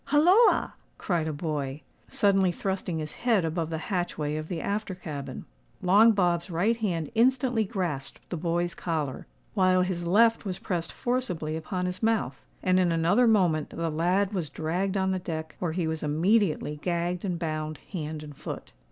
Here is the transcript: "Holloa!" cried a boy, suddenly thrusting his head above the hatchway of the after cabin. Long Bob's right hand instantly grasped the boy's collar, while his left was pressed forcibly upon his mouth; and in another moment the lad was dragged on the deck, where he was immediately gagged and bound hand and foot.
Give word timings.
"Holloa!" 0.05 0.73
cried 0.97 1.27
a 1.27 1.31
boy, 1.31 1.83
suddenly 2.09 2.51
thrusting 2.51 2.97
his 2.97 3.13
head 3.21 3.45
above 3.45 3.69
the 3.69 3.77
hatchway 3.93 4.35
of 4.35 4.47
the 4.47 4.59
after 4.59 4.95
cabin. 4.95 5.45
Long 5.83 6.11
Bob's 6.13 6.49
right 6.49 6.75
hand 6.75 7.11
instantly 7.13 7.65
grasped 7.65 8.19
the 8.31 8.35
boy's 8.35 8.73
collar, 8.73 9.27
while 9.53 9.83
his 9.83 10.07
left 10.07 10.43
was 10.43 10.57
pressed 10.57 10.91
forcibly 10.91 11.55
upon 11.55 11.85
his 11.85 12.01
mouth; 12.01 12.43
and 12.63 12.79
in 12.79 12.91
another 12.91 13.27
moment 13.27 13.69
the 13.69 13.91
lad 13.91 14.33
was 14.33 14.49
dragged 14.49 14.97
on 14.97 15.11
the 15.11 15.19
deck, 15.19 15.55
where 15.59 15.73
he 15.73 15.85
was 15.85 16.01
immediately 16.01 16.79
gagged 16.81 17.23
and 17.23 17.37
bound 17.37 17.77
hand 17.91 18.23
and 18.23 18.35
foot. 18.37 18.71